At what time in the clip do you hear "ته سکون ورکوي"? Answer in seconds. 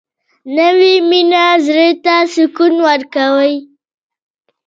2.03-3.55